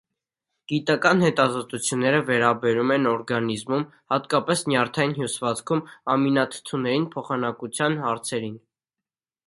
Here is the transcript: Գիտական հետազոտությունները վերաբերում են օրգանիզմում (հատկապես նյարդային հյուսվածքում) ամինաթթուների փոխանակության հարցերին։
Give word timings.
Գիտական 0.71 1.19
հետազոտությունները 1.25 2.21
վերաբերում 2.29 2.95
են 2.95 3.05
օրգանիզմում 3.11 3.85
(հատկապես 4.15 4.65
նյարդային 4.73 5.15
հյուսվածքում) 5.21 5.85
ամինաթթուների 6.17 7.01
փոխանակության 7.17 8.05
հարցերին։ 8.09 8.59